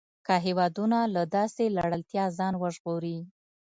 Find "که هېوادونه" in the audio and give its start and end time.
0.25-0.99